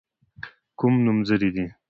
کوم 0.79 0.93
نومځري 1.05 1.49
دي. 1.55 1.65